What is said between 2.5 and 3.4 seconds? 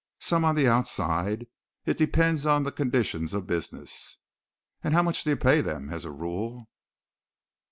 the condition